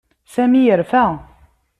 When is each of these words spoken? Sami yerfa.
Sami 0.33 0.57
yerfa. 0.61 1.05